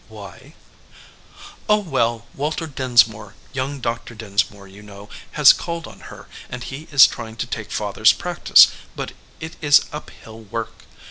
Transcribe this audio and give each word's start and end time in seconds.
"Why?" 0.09 0.55
"Oh, 1.69 1.77
well, 1.77 2.25
Walter 2.33 2.65
Dinsmore, 2.65 3.35
young 3.53 3.79
Doctor 3.79 4.15
Dinsmore, 4.15 4.67
you 4.67 4.81
know, 4.81 5.09
has 5.33 5.53
called 5.53 5.85
on 5.85 5.99
her, 6.09 6.27
and 6.49 6.63
he 6.63 6.87
is 6.91 7.05
trying 7.05 7.35
to 7.35 7.45
take 7.45 7.69
Father 7.71 8.01
s 8.01 8.11
practice, 8.11 8.71
but 8.95 9.11
it 9.39 9.57
is 9.61 9.85
up 9.93 10.09
hill 10.09 10.39
work. 10.41 10.85